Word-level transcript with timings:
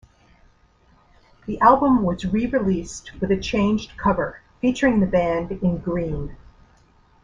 The 1.45 1.59
album 1.59 2.01
was 2.01 2.25
re-released 2.25 3.11
with 3.21 3.29
a 3.29 3.37
changed 3.37 3.95
cover, 3.99 4.41
featuring 4.59 4.99
the 4.99 5.05
band 5.05 5.51
in 5.51 5.77
green. 5.77 6.35